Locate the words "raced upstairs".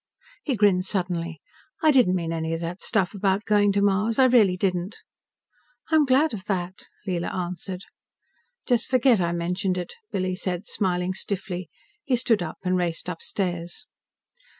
12.77-13.85